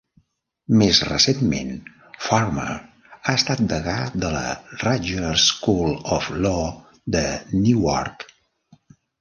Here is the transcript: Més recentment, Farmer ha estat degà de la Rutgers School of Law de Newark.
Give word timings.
Més 0.81 0.99
recentment, 1.07 1.69
Farmer 2.27 2.69
ha 2.77 3.35
estat 3.41 3.61
degà 3.73 3.97
de 4.25 4.33
la 4.37 4.43
Rutgers 4.87 5.47
School 5.53 5.95
of 6.17 6.33
Law 6.47 6.67
de 7.19 7.25
Newark. 7.69 8.31